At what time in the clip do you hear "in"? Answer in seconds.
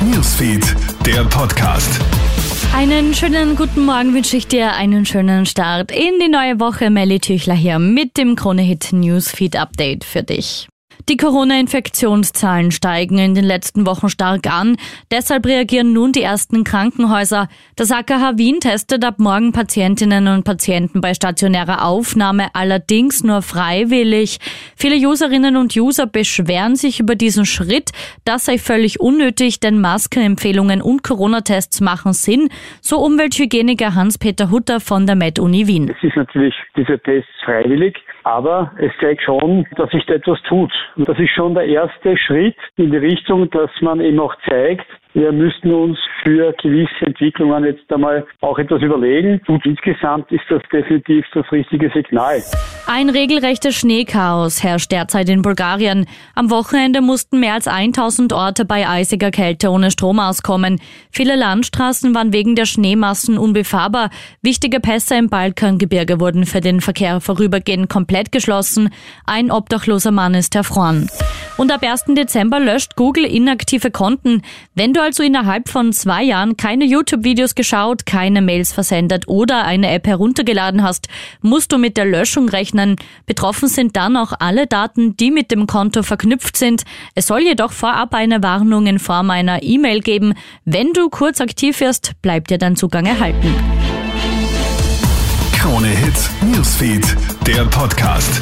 5.92-6.18, 13.18-13.34, 42.76-42.90, 55.28-55.42, 88.86-88.98